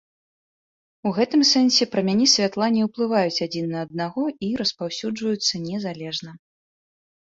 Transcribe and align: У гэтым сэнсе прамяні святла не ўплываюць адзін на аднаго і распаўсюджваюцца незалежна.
У 1.09 1.11
гэтым 1.17 1.41
сэнсе 1.51 1.87
прамяні 1.93 2.27
святла 2.33 2.71
не 2.79 2.83
ўплываюць 2.89 3.43
адзін 3.49 3.71
на 3.77 3.87
аднаго 3.89 4.23
і 4.51 4.53
распаўсюджваюцца 4.67 5.67
незалежна. 5.73 6.31